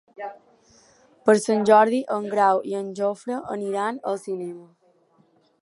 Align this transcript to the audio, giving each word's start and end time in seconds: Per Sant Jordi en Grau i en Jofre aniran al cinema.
Per 1.27 1.35
Sant 1.41 1.67
Jordi 1.71 2.01
en 2.17 2.27
Grau 2.33 2.63
i 2.73 2.75
en 2.81 2.89
Jofre 3.01 3.39
aniran 3.59 4.03
al 4.15 4.21
cinema. 4.27 4.69